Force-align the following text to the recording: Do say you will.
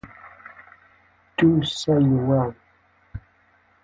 Do 1.37 1.61
say 1.63 1.93
you 1.93 1.99
will. 2.27 2.55